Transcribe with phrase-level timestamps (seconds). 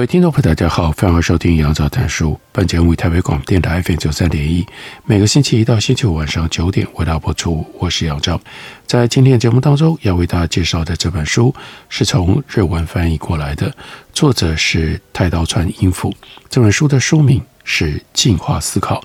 [0.00, 2.40] 各位听众朋友，大家好，欢迎收听杨照谈书。
[2.52, 4.66] 本节目为台北广播电台 FM 九三点一，
[5.04, 7.66] 每个星期一到星期五晚上九点为大家播出。
[7.78, 8.40] 我是杨照，
[8.86, 11.54] 在今天的节目当中要为大家介绍的这本书
[11.90, 13.70] 是从日文翻译过来的，
[14.14, 16.10] 作者是太刀川英夫。
[16.48, 19.00] 这本书的书名是《进化思考》。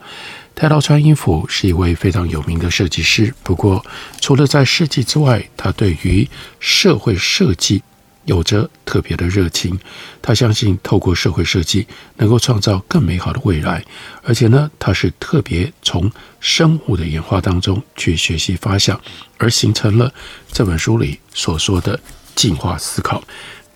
[0.55, 3.85] 太刀川英夫是一位非常有名的设计师，不过
[4.21, 6.25] 除了在设计之外，他对于
[6.61, 7.83] 社会设计。
[8.25, 9.79] 有着特别的热情，
[10.21, 11.87] 他相信透过社会设计
[12.17, 13.83] 能够创造更美好的未来，
[14.23, 18.99] 而且呢，他是特别从生物的演化当中去学习发想，
[19.37, 20.13] 而形成了
[20.51, 21.99] 这本书里所说的
[22.35, 23.23] 进化思考。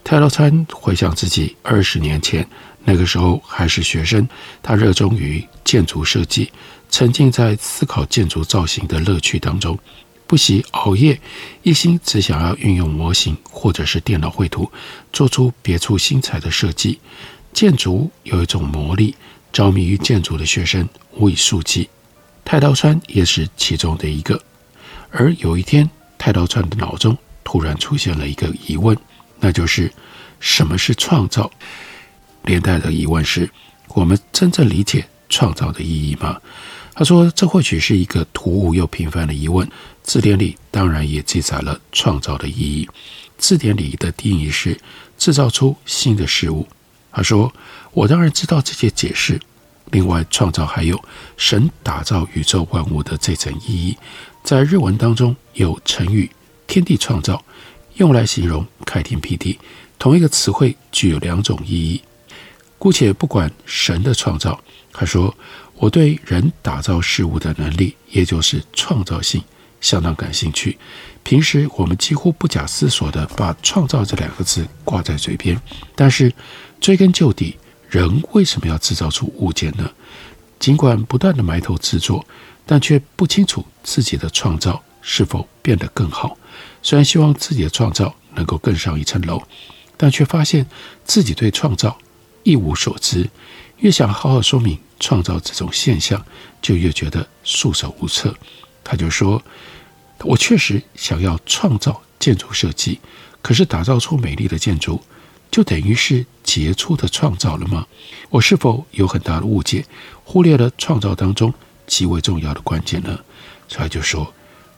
[0.04, 2.48] 太刀川回想自己二十年前
[2.84, 4.28] 那个时候还是学生，
[4.64, 6.52] 他热衷于建筑设计，
[6.90, 9.78] 沉浸在思考建筑造型的乐趣当中。
[10.30, 11.20] 不惜熬夜，
[11.64, 14.72] 一心只想要运用模型或者是电脑绘图，
[15.12, 17.00] 做出别出心裁的设计。
[17.52, 19.16] 建筑有一种魔力，
[19.52, 21.90] 着迷于建筑的学生无以数计。
[22.46, 24.40] 太刀川也是其中的一个。
[25.10, 28.96] 而有一天，太刀川的脑中突然出现了一个疑问，
[29.40, 29.92] 那就是
[30.40, 31.50] 什么是创造？
[32.44, 33.50] 连带的疑问是：
[33.96, 36.40] 我们真正理解创造的意义吗？
[37.00, 39.66] 他说：“这或许是一个突兀又平凡的疑问。
[40.04, 42.86] 字典里当然也记载了创造的意义。
[43.38, 44.78] 字典里的定义是
[45.18, 46.68] 制造出新的事物。”
[47.10, 47.54] 他说
[47.96, 49.40] ：“我当然知道这些解释。
[49.92, 51.02] 另外，创造还有
[51.38, 53.96] 神打造宇宙万物的这层意义。
[54.44, 56.30] 在日文当中有成语
[56.68, 57.42] ‘天地创造’，
[57.96, 59.58] 用来形容开天辟地。
[59.98, 62.02] 同一个词汇具有两种意义。
[62.78, 64.62] 姑且不管神的创造，
[64.92, 65.34] 他说。”
[65.80, 69.42] 我对人打造事物的能力，也就是创造性，
[69.80, 70.78] 相当感兴趣。
[71.24, 75.58] 平时我们几乎不假思索地把“创造”这两个字挂在嘴边，
[75.96, 76.34] 但是
[76.82, 77.58] 追根究底，
[77.90, 79.90] 人为什么要制造出物件呢？
[80.60, 82.26] 尽管不断地埋头制作，
[82.66, 86.38] 但却不清楚自己的创造是否变得更好。
[86.84, 89.42] 虽然希望自己的创造能够更上一层楼，
[89.96, 90.66] 但却发现
[91.06, 91.98] 自己对创造
[92.44, 93.30] 一无所知。
[93.78, 94.78] 越想好好说明。
[95.00, 96.24] 创造这种现象，
[96.62, 98.36] 就越觉得束手无策。
[98.84, 99.42] 他就说
[100.22, 103.00] ：“我确实想要创造建筑设计，
[103.42, 105.02] 可是打造出美丽的建筑，
[105.50, 107.86] 就等于是杰出的创造了吗？
[108.30, 109.86] 我是否有很大的误解，
[110.24, 111.54] 忽略了创造当中
[111.88, 113.20] 极为重要的关键呢？”
[113.68, 114.34] 所以他就说：“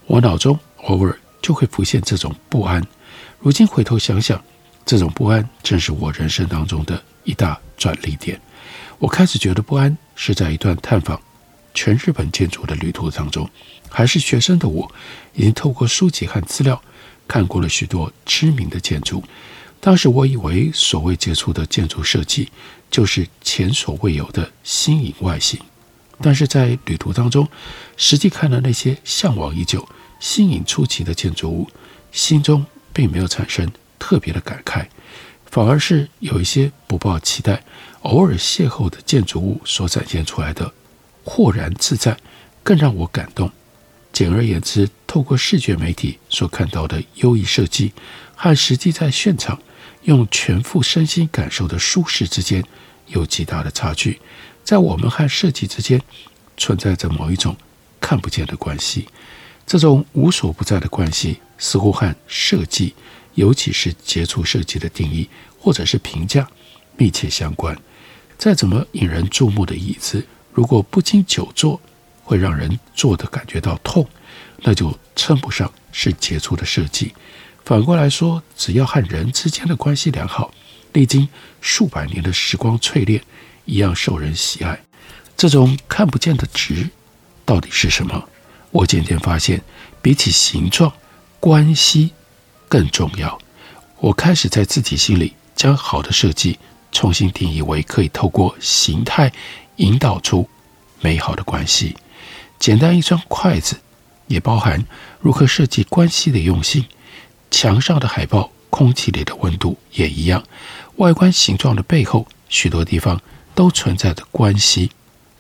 [0.06, 2.86] 我脑中偶尔就会浮现这种不安。
[3.40, 4.44] 如今回头想想，
[4.86, 8.40] 这种不安正是我人生当中的一大转捩点。”
[9.00, 11.20] 我开始觉得不安，是在一段探访
[11.74, 13.50] 全日本建筑的旅途当中。
[13.90, 14.90] 还是学生的我，
[15.34, 16.82] 已经透过书籍和资料
[17.28, 19.24] 看过了许多知名的建筑。
[19.82, 22.50] 当时我以为所谓杰出的建筑设计，
[22.90, 25.60] 就是前所未有的新颖外形。
[26.22, 27.48] 但是在旅途当中，
[27.98, 29.86] 实际看了那些向往已久、
[30.20, 31.68] 新颖出奇的建筑物，
[32.12, 34.86] 心中并没有产生特别的感慨。
[35.48, 37.62] 反而是有一些不抱期待，
[38.02, 40.74] 偶尔邂逅的建筑物所展现出来的
[41.24, 42.18] 豁然自在，
[42.64, 43.52] 更让我感动。
[44.12, 47.94] 简而言之，透过视觉媒体所看到的优异设计，
[48.36, 49.62] 和实际在现场
[50.04, 52.64] 用全副身心感受的舒适之间，
[53.08, 54.20] 有极大的差距。
[54.64, 56.02] 在我们和设计之间，
[56.58, 57.56] 存在着某一种
[58.00, 59.08] 看不见的关系。
[59.66, 62.94] 这种无所不在的关系，似乎和设计。
[63.36, 66.46] 尤其是杰出设计的定义或者是评价
[66.98, 67.74] 密切相关。
[68.42, 71.80] 再怎么引人注目的椅子，如果不经久坐
[72.24, 74.10] 会让人坐的感觉到痛，
[74.64, 77.14] 那就称不上是杰出的设计。
[77.64, 80.52] 反过来说，只要和人之间的关系良好，
[80.94, 81.30] 历经
[81.62, 83.22] 数百年的时光淬炼，
[83.66, 84.82] 一样受人喜爱。
[85.38, 86.90] 这种看不见的值
[87.46, 88.28] 到底是什么？
[88.72, 89.62] 我渐渐发现，
[90.02, 90.92] 比起形状，
[91.40, 92.10] 关系。
[92.68, 93.38] 更重要，
[94.00, 96.58] 我开始在自己心里将好的设计
[96.92, 99.32] 重新定义为可以透过形态
[99.78, 100.48] 引导出
[101.00, 101.96] 美好的关系。
[102.60, 103.80] 简单一双筷子，
[104.28, 104.86] 也包含
[105.20, 106.86] 如何设计关系的用心。
[107.50, 110.44] 墙上的海报、空气里的温度也一样。
[110.98, 113.20] 外观形状的背后，许多地方
[113.56, 114.92] 都存在着关系。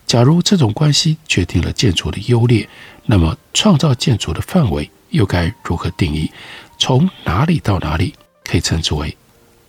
[0.07, 2.67] 假如这种关系决定了建筑的优劣，
[3.05, 6.31] 那么创造建筑的范围又该如何定义？
[6.77, 8.13] 从哪里到哪里
[8.43, 9.15] 可以称之为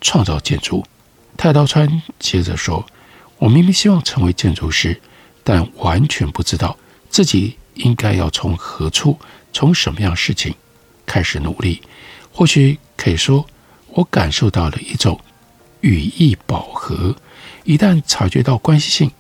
[0.01, 0.85] 创造建筑？
[1.37, 2.87] 太刀川接着说
[3.39, 5.01] ：“我明明希望成为建筑师，
[5.43, 6.77] 但完全不知道
[7.09, 9.19] 自己应该要从何处、
[9.53, 10.55] 从什么样事情
[11.05, 11.83] 开始努力。
[12.31, 13.47] 或许可以说，
[13.89, 15.21] 我感受到了一种
[15.81, 17.17] 语义饱和。
[17.65, 19.11] 一旦察觉到关系性，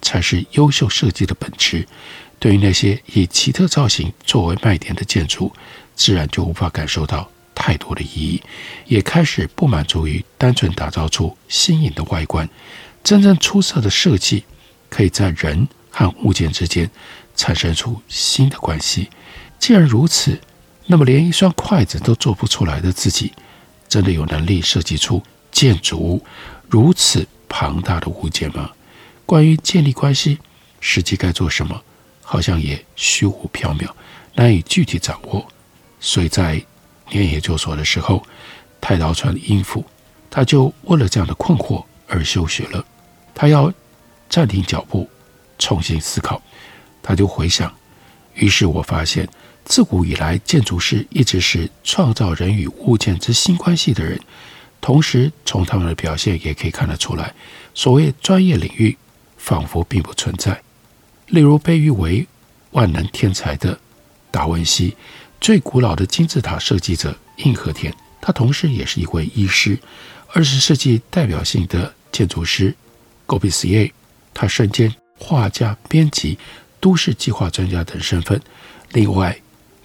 [0.00, 1.86] 才是优秀设计的本质。
[2.38, 5.52] 对于那些以奇特造型作为卖点的建筑，
[5.94, 8.42] 自然就无法感受到。”太多的意义，
[8.86, 12.48] 也开始不满足于单纯打造出新颖的外观。
[13.04, 14.44] 真正出色的设计，
[14.88, 16.90] 可以在人和物件之间
[17.34, 19.10] 产生出新的关系。
[19.58, 20.40] 既然如此，
[20.86, 23.32] 那么连一双筷子都做不出来的自己，
[23.88, 26.24] 真的有能力设计出建筑物
[26.68, 28.70] 如此庞大的物件吗？
[29.26, 30.38] 关于建立关系，
[30.80, 31.82] 实际该做什么，
[32.22, 33.88] 好像也虚无缥缈，
[34.34, 35.46] 难以具体掌握。
[36.00, 36.64] 所以在
[37.12, 38.22] 念研究所的时候，
[38.80, 39.84] 太刀川应付，
[40.30, 42.84] 他就为了这样的困惑而休学了。
[43.34, 43.72] 他要
[44.28, 45.08] 暂停脚步，
[45.58, 46.40] 重新思考。
[47.02, 47.72] 他就回想，
[48.34, 49.28] 于是我发现，
[49.64, 54.20] 自古以来，建筑师一直是创造人与物件之新关系的人。
[54.80, 57.34] 同时，从他们的表现也可以看得出来，
[57.74, 58.96] 所谓专业领域
[59.36, 60.60] 仿佛并不存在。
[61.26, 62.26] 例如，被誉为
[62.72, 63.78] 万能天才的
[64.30, 64.96] 达文西。
[65.42, 69.76] 最古老的金字塔设计者应和田，他同时也是一位医师。
[70.28, 72.72] 二十世纪代表性的建筑师
[73.26, 73.92] 戈比斯耶，
[74.32, 76.38] 他身兼画家、编辑、
[76.78, 78.40] 都市计划专家等身份。
[78.92, 79.36] 另外，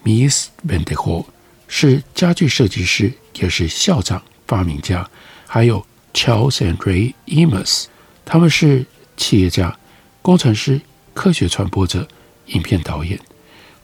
[0.03, 1.25] 米斯温德霍
[1.67, 5.09] 是家具设计师，也是校长、发明家。
[5.47, 5.83] 还有
[6.13, 7.85] Charles and Ray Emmons，
[8.23, 8.85] 他们是
[9.17, 9.75] 企业家、
[10.21, 10.79] 工程师、
[11.15, 12.07] 科学传播者、
[12.45, 13.19] 影片导演。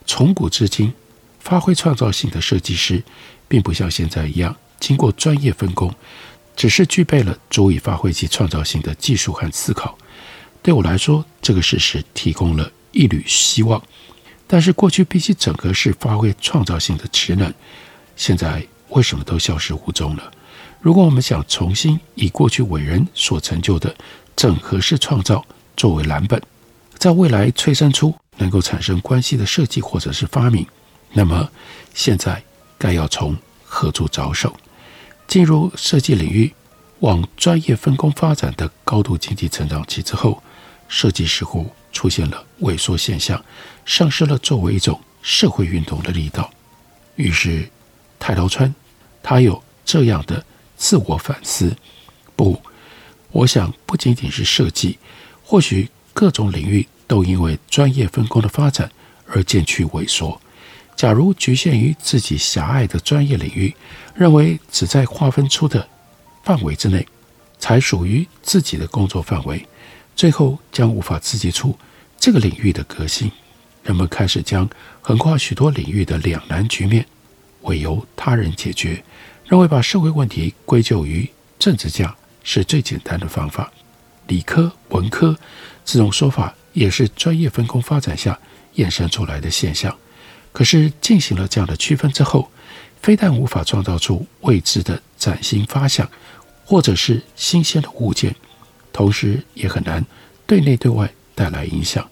[0.06, 0.94] 从古至今。
[1.44, 3.04] 发挥创造性的设计师，
[3.50, 5.94] 并不像现在一样经过专业分工，
[6.56, 9.98] 只是具备了足以发挥其创造性的技术和思考。
[10.62, 13.82] 对我来说，这个事实提供了一缕希望。
[14.48, 17.54] 但是，过去必须整合式发挥创造性的职能，
[18.16, 20.32] 现在为什么都消失无踪了？
[20.80, 23.94] 如果我们想重新以过去伟人所成就的
[24.36, 25.46] 整合式创造
[25.76, 26.42] 作为蓝本，
[26.98, 30.66] 在未来催生出能够产生关系的设计或者是发明。
[31.14, 31.50] 那么，
[31.94, 32.44] 现在
[32.78, 34.56] 该要从何处着手？
[35.28, 36.54] 进入设计领域，
[37.00, 40.42] 往专业分工发展的高度经济成长期之后，
[40.88, 43.44] 设计似乎出现了萎缩现象，
[43.86, 46.52] 丧失了作为一种社会运动的力道。
[47.16, 47.70] 于是，
[48.20, 48.74] 太刀川
[49.22, 50.44] 他有这样的
[50.76, 51.76] 自我反思：
[52.36, 52.60] 不，
[53.32, 54.98] 我想不仅仅是设计，
[55.44, 58.92] 或许各种领域都因为专业分工的发展
[59.28, 60.42] 而渐趋萎缩。
[60.96, 63.76] 假如局限于自己狭隘的专业领域，
[64.16, 65.88] 认为只在划分出的
[66.44, 67.06] 范围之内
[67.60, 69.66] 才属于自己的工作范围，
[70.16, 71.78] 最后将无法刺激出
[72.20, 73.32] 这个领域的革新。
[73.84, 74.70] 人们开始将
[75.02, 77.06] 横跨许多领域的两难局面
[77.64, 79.04] 委由他人解决，
[79.46, 83.72] 认为把社会问题归咎于政治家是最简单的方法。
[84.28, 85.38] 理科、文科
[85.84, 88.40] 这种说法也是专业分工发展下
[88.76, 89.94] 衍生出来的现象。
[90.54, 92.50] 可是进行了这样的区分之后，
[93.02, 96.10] 非但无法创造出未知的崭新发想，
[96.64, 98.34] 或者是新鲜的物件，
[98.94, 100.06] 同时也很难
[100.46, 102.08] 对内对外带来影响。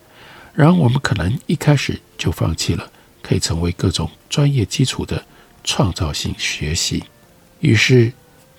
[0.53, 5.23] 然而，我们可能一开始就放弃了可以成为各种专业基础的
[5.63, 7.03] 创造性学习。
[7.59, 8.11] 于是，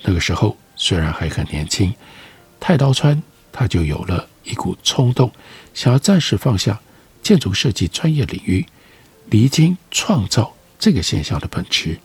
[0.03, 1.93] 那个时候虽然还很年轻，
[2.59, 3.21] 太刀川
[3.53, 5.31] 他就有了一股冲动，
[5.75, 6.81] 想要暂时放下
[7.21, 8.65] 建筑设计专业领域。
[9.33, 11.99] 离经创造这个现象的本质，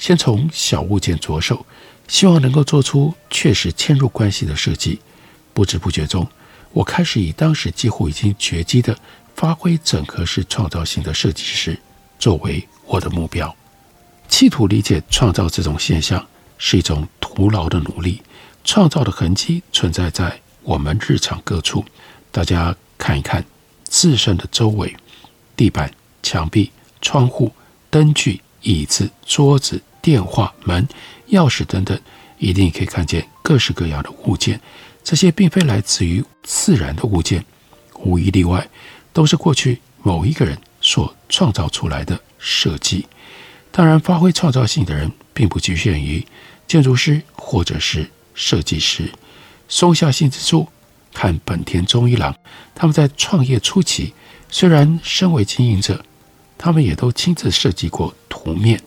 [0.00, 1.64] 先从小物件着手，
[2.08, 4.98] 希望能够做出确实嵌入关系的设计。
[5.54, 6.26] 不知不觉中，
[6.72, 8.98] 我开始以当时几乎已经绝迹的
[9.36, 11.78] 发挥整合式创造性的设计师
[12.18, 13.54] 作为我的目标，
[14.28, 16.26] 企图理解创造这种现象
[16.58, 18.20] 是一种徒劳的努力。
[18.64, 21.84] 创造的痕迹存在在我们日常各处，
[22.32, 23.44] 大家看一看
[23.84, 24.96] 自身的周围，
[25.56, 26.01] 地板。
[26.32, 26.72] 墙壁、
[27.02, 27.52] 窗户、
[27.90, 30.88] 灯具、椅子、桌子、电话、门、
[31.28, 32.00] 钥匙等等，
[32.38, 34.58] 一定可以看见各式各样的物件。
[35.04, 37.44] 这些并非来自于自然的物件，
[37.98, 38.66] 无一例外，
[39.12, 43.06] 都是过去某一个人所创造出来的设计。
[43.70, 46.26] 当然，发挥创造性的人并不局限于
[46.66, 49.12] 建筑师或者是设计师。
[49.68, 50.66] 松下幸之助
[51.12, 52.34] 和本田忠一郎，
[52.74, 54.14] 他们在创业初期，
[54.48, 56.02] 虽然身为经营者，
[56.62, 58.80] 他们也都亲自设计过图面。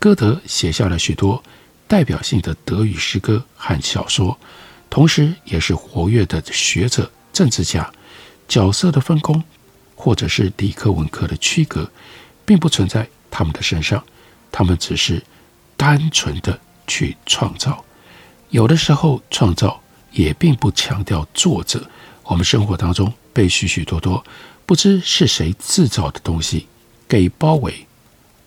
[0.00, 1.40] 歌德写下了许多
[1.86, 4.36] 代表性的德语诗歌和小说，
[4.90, 7.88] 同时也是活跃的学者、政治家。
[8.48, 9.40] 角色的分工，
[9.94, 11.88] 或者是理科文科的区隔，
[12.44, 14.02] 并不存在他们的身上。
[14.50, 15.22] 他们只是
[15.76, 17.84] 单纯的去创造，
[18.50, 21.88] 有的时候创造也并不强调作者。
[22.24, 24.24] 我们生活当中被许许多多
[24.66, 26.66] 不知是谁制造的东西
[27.12, 27.86] 给包围，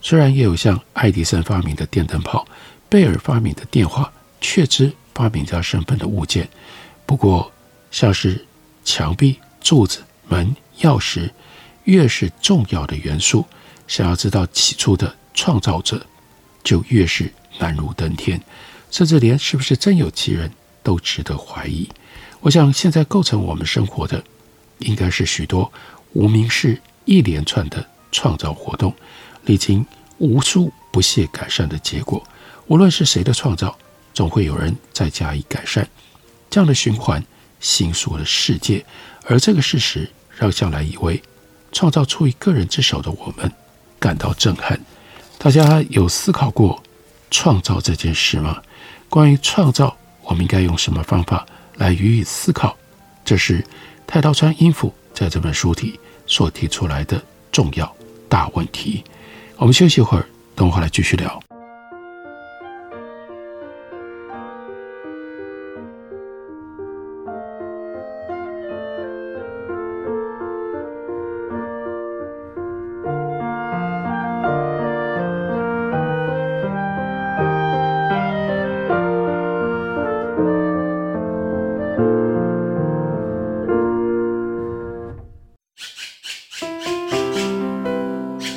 [0.02, 2.44] 虽然也有像爱迪生发明的电灯泡、
[2.90, 6.50] 贝尔发明的电话，确知发明家身份的物件。
[7.06, 7.52] 不过，
[7.92, 8.44] 像是
[8.84, 11.30] 墙壁、柱子、门、钥匙，
[11.84, 13.46] 越是重要的元素，
[13.88, 15.16] 想要知道起初的。
[15.36, 16.04] 创造者
[16.64, 18.42] 就越是难如登天，
[18.90, 21.88] 甚至连是不是真有其人都值得怀疑。
[22.40, 24.24] 我想，现在构成我们生活的，
[24.80, 25.72] 应该是许多
[26.14, 28.94] 无名氏一连串的创造活动，
[29.44, 29.86] 历经
[30.20, 32.24] 无数不懈改善的结果。
[32.68, 33.78] 无论是谁的创造，
[34.14, 35.86] 总会有人再加以改善。
[36.50, 37.22] 这样的循环
[37.60, 38.86] 形塑了世界，
[39.26, 41.22] 而这个事实让向来以为
[41.74, 43.52] 创造出于个人之手的我们
[44.00, 44.80] 感到震撼。
[45.38, 46.82] 大家有思考过
[47.30, 48.62] 创造这件事吗？
[49.10, 51.46] 关于创造，我们应该用什么方法
[51.76, 52.78] 来予以思考？
[53.26, 53.62] 这是
[54.08, 57.94] 太刀川英夫在这本书里所提出来的重要
[58.28, 59.04] 大问题。
[59.58, 61.45] 我们休息一会儿，等会儿来继续聊。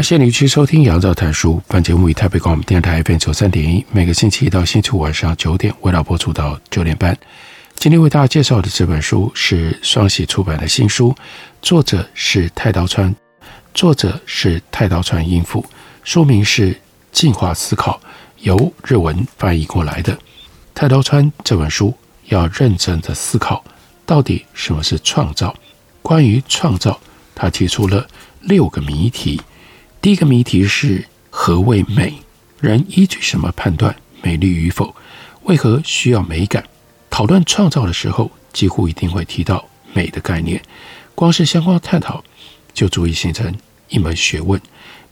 [0.00, 1.56] 感谢您去收听《杨照谈书》。
[1.68, 7.14] 本节目以台北广播电台 FM 九三点一，每个星期一到星期五晚上九点，为大家播出到九点半。
[7.74, 11.14] 今天为大家介绍的这本书是双喜出版的新书，
[11.60, 13.14] 作者是太刀川，
[13.74, 15.62] 作者是太刀川英夫，
[16.02, 16.72] 书名是
[17.12, 18.00] 《进化思考》，
[18.38, 20.18] 由日文翻译过来的。
[20.74, 21.94] 太刀川这本书
[22.28, 23.62] 要认真的思考，
[24.06, 25.54] 到底什么是创造？
[26.00, 26.98] 关于创造，
[27.34, 28.08] 他提出了
[28.40, 29.38] 六个谜题。
[30.02, 32.14] 第一个谜题是何谓美？
[32.58, 34.96] 人依据什么判断美丽与否？
[35.42, 36.64] 为何需要美感？
[37.10, 40.62] 讨论创造的时候，几乎一定会提到美的概念。
[41.14, 42.24] 光是相关探讨，
[42.72, 43.54] 就足以形成
[43.90, 44.58] 一门学问。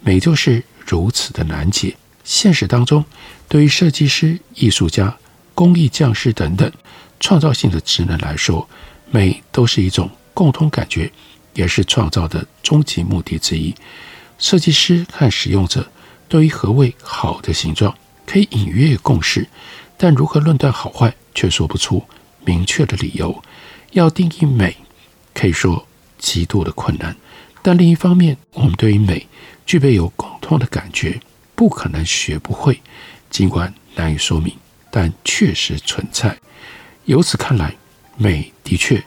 [0.01, 1.95] 美就是如此的难解。
[2.25, 3.05] 现实当中，
[3.47, 5.15] 对于设计师、艺术家、
[5.55, 6.73] 工艺匠师等等
[7.21, 8.67] 创造性的职能来说，
[9.11, 11.13] 美都是一种共通感觉，
[11.53, 13.75] 也是创造的终极目的之一。
[14.39, 15.91] 设计师和使用者
[16.29, 19.47] 对于何谓好的形状可以隐约共识，
[19.97, 22.05] 但如何论断好坏却说不出
[22.45, 23.43] 明确的理由。
[23.93, 24.77] 要定义美，
[25.35, 25.87] 可以说
[26.19, 27.17] 极度的困难。
[27.63, 29.27] 但另一方面，我们对于美
[29.67, 31.21] 具备有共通的感觉，
[31.55, 32.81] 不可能学不会。
[33.31, 34.55] 尽管难以说明，
[34.91, 36.39] 但确实存在。
[37.07, 37.75] 由此看来，
[38.17, 39.03] 美的确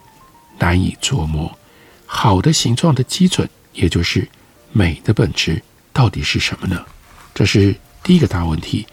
[0.60, 1.58] 难以琢磨。
[2.06, 4.28] 好的形状的基准，也就是
[4.74, 5.62] 美的本质，
[5.92, 6.86] 到底是什么呢？
[7.34, 8.88] 这是第一个大问题。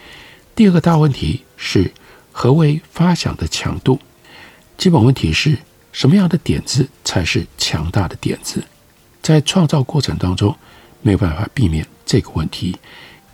[0.54, 1.92] 第二个大问题是
[2.32, 3.98] 何为发想的强度？
[4.76, 5.56] 基本问题是
[5.92, 8.64] 什么样的点子才是强大的点子？
[9.22, 10.56] 在创造过程当中，
[11.02, 12.76] 没有办法避免这个问题。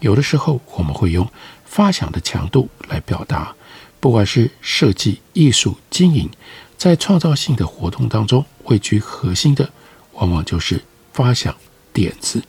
[0.00, 1.26] 有的时候，我们会用
[1.64, 3.54] 发想的强度来表达，
[4.00, 6.28] 不管是设计、艺术、经营，
[6.76, 9.70] 在创造性的活动当中，位居核心的，
[10.12, 10.82] 往往就是
[11.12, 11.54] 发想
[11.94, 12.42] 点子。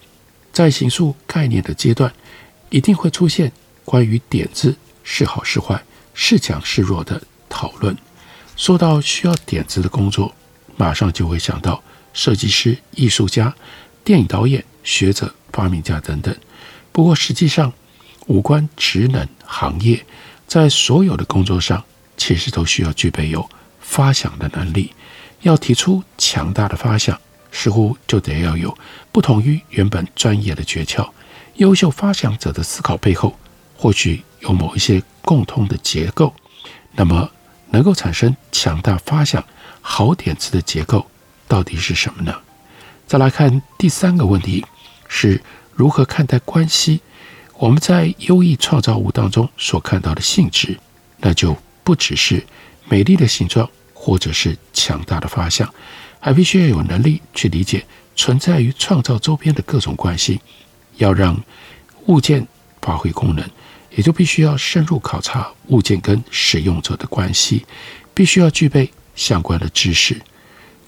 [0.52, 2.14] 在形塑概念的阶段，
[2.70, 3.52] 一定会出现
[3.86, 5.82] 关于点子是好是坏、
[6.14, 7.96] 是强是弱的讨论。
[8.58, 10.34] 说到需要点子的工作，
[10.76, 11.84] 马上就会想到
[12.14, 13.54] 设计师、艺术家、
[14.04, 16.34] 电影导演、学者、发明家等等。
[16.92, 17.74] 不过实际上，
[18.28, 20.06] 无关职能行业，
[20.48, 21.84] 在所有的工作上，
[22.16, 23.50] 其实都需要具备有
[23.82, 24.94] 发想的能力。
[25.42, 27.20] 要提出强大的发想，
[27.58, 28.78] 似乎就得要有
[29.14, 31.10] 不同于原本专业的诀窍。
[31.56, 33.40] 优秀发想者的思考背后，
[33.78, 36.36] 或许有某一些共通的结构。
[36.92, 37.32] 那么，
[37.70, 39.42] 能够产生强大发想、
[39.80, 41.10] 好点子的结构
[41.48, 42.36] 到底是什么呢？
[43.08, 44.66] 再来看第三个问题，
[45.08, 45.42] 是
[45.74, 47.00] 如何看待关系？
[47.58, 50.78] 我们在优异创造物当中所看到的性质，
[51.20, 52.46] 那就不只是
[52.90, 55.74] 美丽的形状，或者是强大的发想，
[56.26, 60.42] 还必须要有能力去理解存在于创造周边的各种关系，
[60.98, 61.40] 要让
[62.08, 62.48] 物件
[62.82, 63.48] 发挥功能。
[63.92, 67.64] 也就必须要深入考察物件跟使用者的关系，
[68.16, 70.20] 必须要具备相关的知识，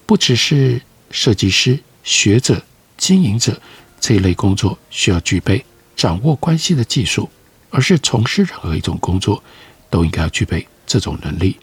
[0.07, 2.59] 不只是设计师、学者、
[2.97, 3.61] 经营者
[3.99, 5.63] 这一类工作需要具备
[5.95, 7.29] 掌握关系的技术，
[7.69, 9.43] 而是从事任何一种工作
[9.91, 11.55] 都应该要具备这种能力，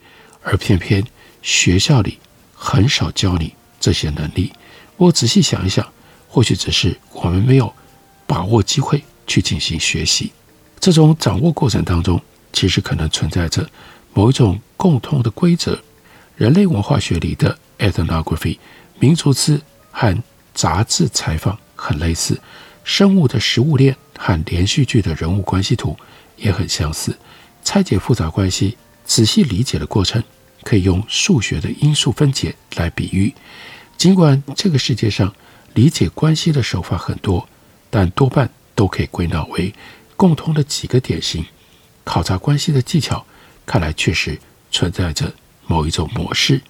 [0.45, 1.05] 而偏偏
[1.43, 2.21] 学校里
[2.55, 3.53] 很少教你
[3.85, 4.51] 这些能力。
[4.97, 5.87] 我仔细想一想，
[6.27, 7.71] 或许只是我们没有
[8.27, 10.33] 把握机会去进行学习。
[10.81, 12.19] 这种掌握过程当中，
[12.51, 13.69] 其实可能存在着
[14.15, 15.79] 某一种共通的规则。
[16.37, 18.57] 人类文化学里的 ethnography
[18.99, 20.17] 民族志和
[20.55, 22.41] 杂志采访很类似，
[22.85, 25.95] 生物的食物链和连续剧的人物关系图
[26.39, 27.15] 也很相似。
[27.63, 30.23] 拆解复杂关系、仔细理解的过程，
[30.63, 33.35] 可以用数学的因数分解来比喻。
[33.97, 35.35] 尽管这个世界上
[35.75, 37.49] 理解关系的手法很多，
[37.91, 39.73] 但多半都可以归纳为。
[40.17, 41.45] 共通的几个典型，
[42.05, 43.25] 考察关系的技巧，
[43.67, 44.39] 看来确实
[44.71, 45.33] 存在着
[45.67, 46.61] 某一种模式，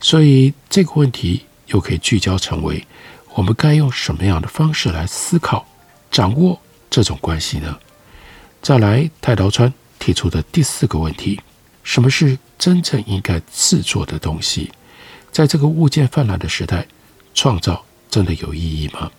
[0.00, 2.84] 所以这个问题又可以聚焦成为：
[3.34, 5.66] 我们该用什么样的方式来思考、
[6.10, 7.78] 掌握这种关系呢？
[8.60, 11.40] 再来，太刀川提出的第四个问题：
[11.84, 14.72] 什么是真正应该制作的东西？
[15.32, 16.86] 在这个物件泛滥的时代，
[17.34, 19.10] 创造真的有意义吗？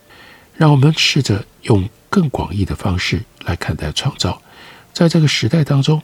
[0.56, 4.40] 让我们试着用更广义的方式来看待创造。
[4.94, 6.00] 在这个时代当中，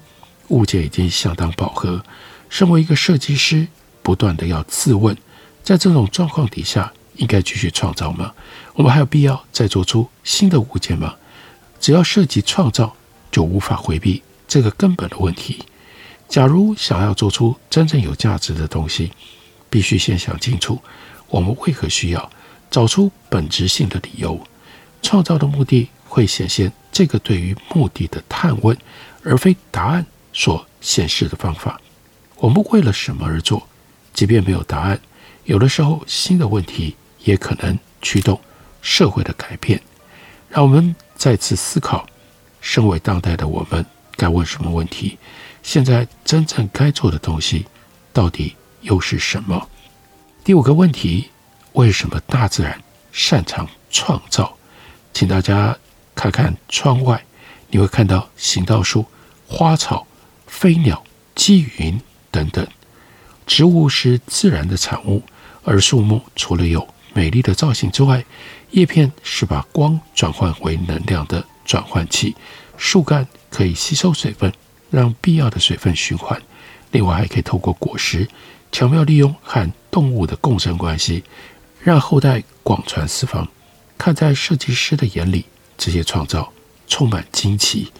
[0.47, 2.03] 物件已经相当饱和。
[2.49, 3.67] 身为一个设计师，
[4.01, 5.15] 不断地要自问：
[5.63, 8.33] 在这种状况底下，应该继续创造吗？
[8.73, 11.15] 我们还有必要再做出新的物件吗？
[11.79, 12.95] 只要涉及创造，
[13.29, 15.63] 就无法回避这个根本的问题。
[16.27, 19.11] 假如想要做出真正有价值的东西，
[19.69, 20.79] 必须先想清楚
[21.27, 22.29] 我们为何需要。
[22.71, 24.39] 找出本质性的理由，
[25.01, 28.77] 创造的目的会显现这个对于目的的探问，
[29.23, 31.81] 而非答案所显示的方法。
[32.35, 33.67] 我们为了什么而做？
[34.13, 34.99] 即便没有答案，
[35.45, 38.39] 有的时候新的问题也可能驱动
[38.83, 39.81] 社会的改变。
[40.47, 42.05] 让我们再次思考：
[42.61, 43.83] 身为当代的我们，
[44.15, 45.17] 该问什么问题？
[45.63, 47.65] 现在真正该做的东西，
[48.13, 49.69] 到底又是什么？
[50.43, 51.29] 第五个问题。
[51.73, 54.57] 为什么大自然擅长创造？
[55.13, 55.77] 请大家
[56.15, 57.23] 看看窗外，
[57.69, 59.05] 你会看到行道树、
[59.47, 60.05] 花草、
[60.47, 61.03] 飞鸟、
[61.35, 62.67] 积云等等。
[63.45, 65.21] 植物是自然的产物，
[65.63, 68.25] 而树木除了有美丽的造型之外，
[68.71, 72.35] 叶片是把光转换为能量的转换器，
[72.77, 74.51] 树干可以吸收水分，
[74.89, 76.41] 让必要的水分循环。
[76.91, 78.27] 另外，还可以透过果实
[78.71, 81.23] 巧妙利用和动物的共生关系。
[81.81, 83.47] 让后代广传四方。
[83.97, 85.45] 看在设计师的眼里，
[85.77, 86.51] 这些创造
[86.87, 87.91] 充满惊奇。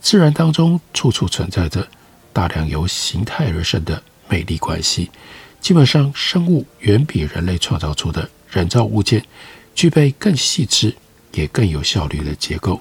[0.00, 1.86] 自然当中处处存在着
[2.32, 5.10] 大量由形态而生的美丽关系。
[5.60, 9.24] 基本上，生物远比人类创造出的人造物件
[9.74, 10.94] 具备更细致
[11.32, 12.80] 也更有效率的结构。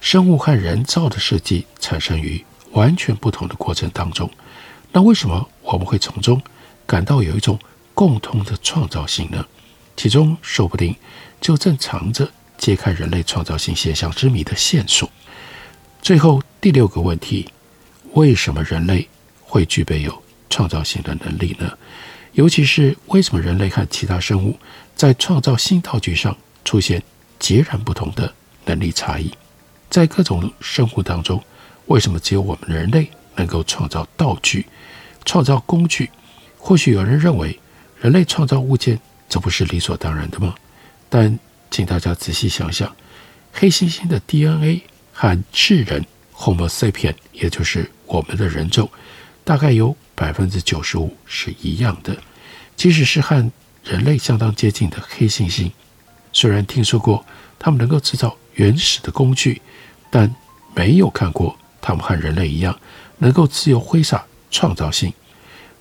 [0.00, 4.30] 生物和人造的设计产生于完全不同的过程当中。
[4.92, 6.40] 那为什么我们会从中
[6.90, 7.56] 感到有一种
[7.94, 9.46] 共通的创造性呢？
[9.96, 10.92] 其中说不定
[11.40, 15.08] 就正藏着揭开人类创造性现象之谜的线索。
[16.02, 17.48] 最后第六个问题：
[18.14, 19.08] 为什么人类
[19.40, 21.78] 会具备有创造性的能力呢？
[22.32, 24.58] 尤其是为什么人类和其他生物
[24.96, 27.00] 在创造新道具上出现
[27.38, 29.30] 截然不同的能力差异？
[29.88, 31.40] 在各种生物当中，
[31.86, 34.66] 为什么只有我们人类能够创造道具、
[35.24, 36.10] 创造工具？
[36.60, 37.58] 或许有人认为，
[38.00, 39.00] 人类创造物件。
[39.28, 40.54] 这不是理所当然的吗？
[41.08, 41.38] 但
[41.70, 42.94] 请大家仔细想想，
[43.52, 48.90] 黑猩猩的 DNA 和智人 Homo sapien，也就是我们的人种，
[49.44, 52.16] 大概有百分之九十五是一样的。
[52.76, 53.36] 即使是和
[53.84, 55.70] 人类相当接近的黑猩猩，
[56.32, 57.24] 虽然听说过
[57.56, 59.62] 他们能够制造原始的工具，
[60.10, 60.34] 但
[60.74, 62.76] 没有看过他们和人类一样
[63.18, 65.12] 能够自由挥洒创造性。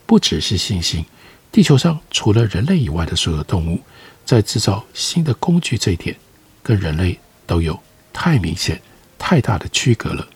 [0.09, 1.05] 不只是猩猩。
[1.51, 3.79] 地球上除了人类以外的所有动物，
[4.25, 6.15] 在制造新的工具这一点，
[6.63, 7.79] 跟人类都有
[8.11, 8.81] 太明显、
[9.19, 10.27] 太大的区隔了。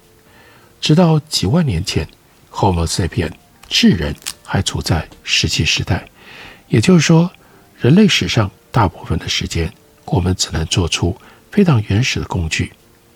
[0.80, 2.08] 直到几万年前
[2.52, 3.32] ，Homo sapien
[3.68, 6.08] 智人还处在石器时代，
[6.68, 7.32] 也就是说，
[7.80, 9.74] 人类史上大部分的时间，
[10.06, 11.18] 我们只能做出
[11.52, 12.72] 非常原始的工具。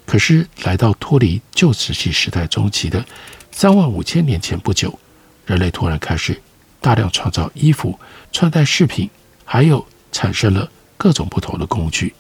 [0.07, 3.05] 可是，来到脱离旧石器时代中期的
[3.51, 4.97] 三万五千年前不久，
[5.45, 6.41] 人类突然开始。
[6.81, 7.99] 大量创造衣服、
[8.31, 9.09] 穿戴饰品，
[9.43, 12.13] 还有产生了各种不同的工具。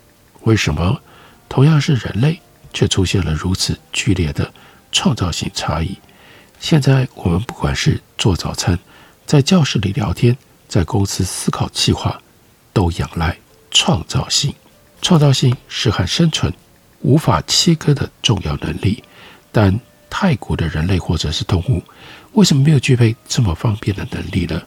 [0.43, 1.01] 为什么
[1.49, 2.41] 同样是人类，
[2.73, 4.51] 却出现了如此剧烈的
[4.91, 5.97] 创造性差异？
[6.59, 8.77] 现在我们不管是做早餐、
[9.25, 10.35] 在教室里聊天、
[10.67, 12.19] 在公司思考计划，
[12.73, 13.37] 都仰赖
[13.69, 14.53] 创造性。
[15.01, 16.51] 创造性是和生存
[17.01, 19.03] 无法切割的重要能力，
[19.51, 21.83] 但太古的人类或者是动物。
[22.37, 24.61] 为什么没有具备这么方便的能力呢？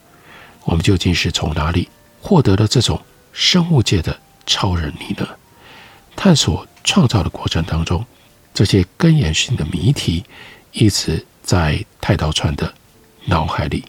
[0.64, 1.88] 我们究竟是从哪里
[2.20, 3.00] 获得了这种
[3.32, 5.24] 生物界的超能力呢？
[6.16, 8.04] 探索创造的过程当中，
[8.52, 10.24] 这些根源性的谜题
[10.72, 12.74] 一直在太刀川的
[13.26, 13.84] 脑海里。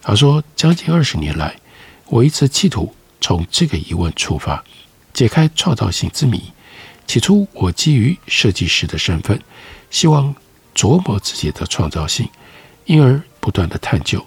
[0.00, 1.54] 他说，将近二十年来，
[2.06, 4.64] 我一直企图从这个疑问出发，
[5.12, 6.42] 解开创造性之谜。
[7.06, 9.38] 起初，我基于设计师的身份，
[9.90, 10.34] 希望
[10.74, 12.26] 琢磨自己的创造性。
[12.86, 14.24] 因而不断的探究，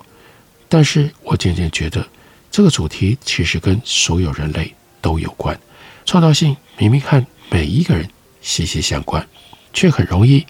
[0.68, 2.08] 但是我渐渐觉得
[2.52, 5.60] 这个主题其实跟所有人类都有关。
[6.06, 8.10] 创造性明明和每一个人
[8.42, 9.28] 息息相关，
[9.74, 10.46] 却很容易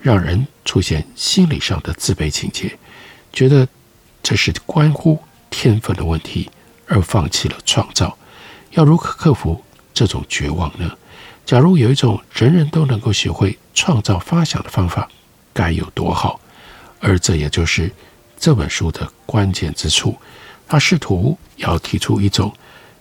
[0.00, 2.76] 让人出现心理上的自卑情结，
[3.32, 3.66] 觉得
[4.22, 6.50] 这是关乎天分的问题，
[6.86, 8.16] 而放弃了创造。
[8.72, 10.90] 要如何克服这种绝望呢？
[11.46, 15.08] 假如有一种人人都能够学会创造发想的方法，
[15.52, 16.40] 该有多好！
[17.04, 17.92] 而这也就是
[18.38, 20.16] 这本书的关键之处，
[20.66, 22.50] 他试图要提出一种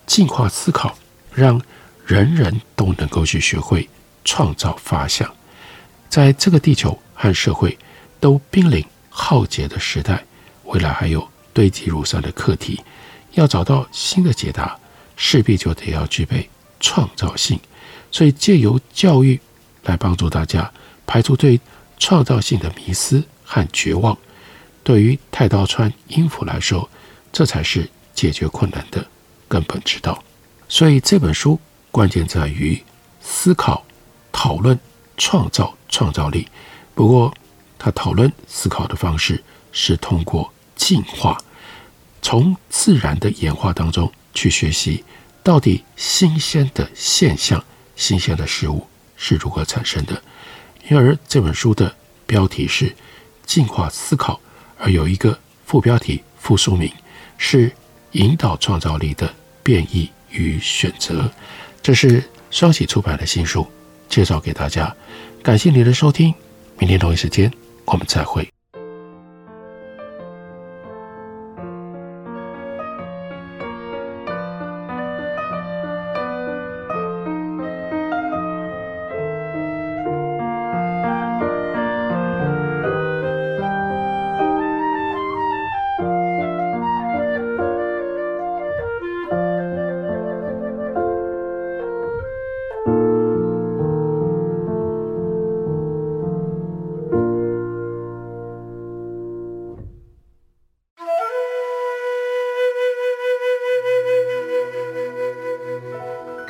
[0.06, 0.94] 进化思考，
[1.34, 1.60] 让
[2.06, 3.90] 人人都能够去学会
[4.26, 5.34] 创造发想。
[6.10, 7.78] 在这个地球和社会
[8.20, 10.22] 都濒临浩劫的时代，
[10.66, 12.82] 未来还有堆积如山的课题，
[13.32, 14.78] 要找到新的解答，
[15.16, 16.50] 势必就得要具备
[16.82, 17.58] 创造性。
[18.12, 19.40] 所以借由教育
[19.84, 20.70] 来帮助大家
[21.08, 21.60] 排除对
[21.98, 23.24] 创造性的迷思。
[23.54, 24.18] 和绝望，
[24.84, 26.90] 对于太刀川英夫来说，
[27.32, 29.06] 这才是解决困难的
[29.48, 30.24] 根本之道。
[30.68, 31.60] 所以这本书
[31.92, 32.82] 关键在于
[33.22, 33.86] 思考、
[34.32, 34.80] 讨论、
[35.18, 36.48] 创造创造力。
[36.96, 37.32] 不过，
[37.78, 41.38] 他讨论思考的方式是通过进化，
[42.24, 45.04] 从自然的演化当中去学习，
[45.44, 47.64] 到底新鲜的现象、
[47.96, 50.20] 新鲜的事物是如何产生的。
[50.90, 52.96] 因而这本书的标题是。
[53.46, 54.40] 进化思考，
[54.78, 56.92] 而有一个副标题、副书名
[57.38, 57.72] 是
[58.14, 61.30] “引导创造力的变异与选择”。
[61.82, 63.68] 这是双喜出版的新书，
[64.08, 64.96] 介绍给大家。
[65.42, 66.34] 感谢您的收听，
[66.80, 67.52] 明天同一时间
[67.86, 68.48] 我们再会。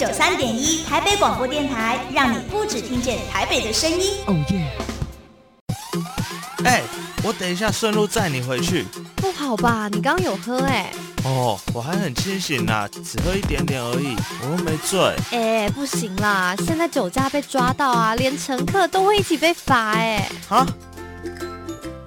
[0.00, 4.14] 九三点一台北广播电台，让你不只听见台北的声音。
[4.26, 4.66] 哦耶！
[6.64, 6.82] 哎，
[7.22, 8.86] 我等一下顺路载你回去。
[9.16, 9.90] 不好吧？
[9.92, 10.90] 你刚刚有喝哎。
[11.24, 15.14] 哦，我还很清醒啦，只喝一点点而已，我又没醉。
[15.32, 20.26] 哎，不行啦，现在酒驾被抓到啊，连乘客都会一起被罚哎。
[20.48, 20.66] 啊？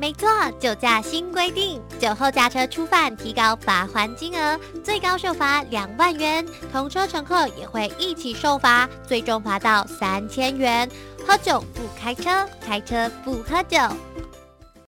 [0.03, 0.27] 没错，
[0.59, 10.91] 酒驾新规定，酒后驾车初犯提高罚还金额，最高受罚两万元，同车乘客也会一起受罚，最终罚到三千元。
[11.25, 13.77] 喝酒不开车，开车不喝酒。